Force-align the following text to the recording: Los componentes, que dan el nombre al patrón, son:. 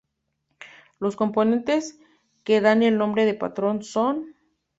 Los 0.99 1.15
componentes, 1.15 1.99
que 2.43 2.59
dan 2.59 2.81
el 2.81 2.97
nombre 2.97 3.29
al 3.29 3.37
patrón, 3.37 3.83
son:. 3.83 4.33